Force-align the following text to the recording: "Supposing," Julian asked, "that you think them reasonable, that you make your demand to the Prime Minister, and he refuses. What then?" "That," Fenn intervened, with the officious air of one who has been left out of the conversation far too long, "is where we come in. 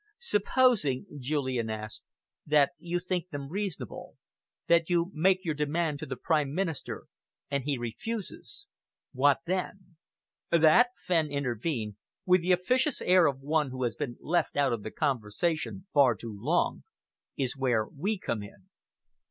"Supposing," 0.17 1.05
Julian 1.19 1.69
asked, 1.69 2.05
"that 2.47 2.71
you 2.79 2.99
think 2.99 3.29
them 3.29 3.49
reasonable, 3.49 4.15
that 4.65 4.89
you 4.89 5.11
make 5.13 5.45
your 5.45 5.53
demand 5.53 5.99
to 5.99 6.07
the 6.07 6.15
Prime 6.15 6.55
Minister, 6.55 7.03
and 7.51 7.65
he 7.65 7.77
refuses. 7.77 8.65
What 9.11 9.41
then?" 9.45 9.97
"That," 10.49 10.87
Fenn 11.05 11.27
intervened, 11.29 11.97
with 12.25 12.41
the 12.41 12.51
officious 12.51 12.99
air 12.99 13.27
of 13.27 13.41
one 13.41 13.69
who 13.69 13.83
has 13.83 13.95
been 13.95 14.17
left 14.19 14.57
out 14.57 14.73
of 14.73 14.81
the 14.81 14.89
conversation 14.89 15.85
far 15.93 16.15
too 16.15 16.35
long, 16.35 16.83
"is 17.37 17.55
where 17.55 17.85
we 17.85 18.17
come 18.17 18.41
in. 18.41 18.71